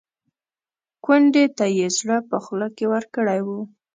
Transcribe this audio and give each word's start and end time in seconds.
کونډې 1.03 1.45
ته 1.57 1.65
یې 1.77 1.87
زړه 1.97 2.17
په 2.29 2.37
خوله 2.43 2.67
کې 2.75 2.85
ورکړی 2.93 3.39
و. 3.45 3.47